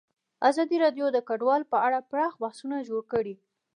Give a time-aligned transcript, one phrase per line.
[0.49, 3.35] ازادي راډیو د کډوال په اړه پراخ بحثونه جوړ کړي.